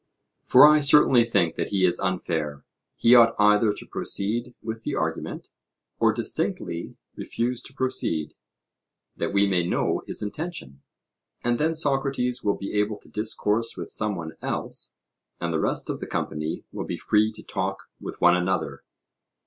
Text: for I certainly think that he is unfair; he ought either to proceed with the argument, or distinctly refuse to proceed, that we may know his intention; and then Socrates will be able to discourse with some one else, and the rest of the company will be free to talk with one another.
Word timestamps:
for 0.43 0.65
I 0.67 0.79
certainly 0.79 1.23
think 1.23 1.57
that 1.57 1.69
he 1.69 1.85
is 1.85 1.99
unfair; 1.99 2.65
he 2.97 3.13
ought 3.13 3.35
either 3.37 3.71
to 3.71 3.85
proceed 3.85 4.55
with 4.59 4.81
the 4.81 4.95
argument, 4.95 5.49
or 5.99 6.11
distinctly 6.11 6.95
refuse 7.15 7.61
to 7.61 7.73
proceed, 7.75 8.33
that 9.15 9.31
we 9.31 9.45
may 9.45 9.63
know 9.63 10.01
his 10.07 10.23
intention; 10.23 10.81
and 11.43 11.59
then 11.59 11.75
Socrates 11.75 12.41
will 12.43 12.57
be 12.57 12.73
able 12.79 12.97
to 12.97 13.09
discourse 13.09 13.77
with 13.77 13.91
some 13.91 14.15
one 14.15 14.31
else, 14.41 14.95
and 15.39 15.53
the 15.53 15.59
rest 15.61 15.87
of 15.87 15.99
the 15.99 16.07
company 16.07 16.63
will 16.71 16.85
be 16.85 16.97
free 16.97 17.31
to 17.33 17.43
talk 17.43 17.83
with 17.99 18.19
one 18.19 18.35
another. 18.35 18.83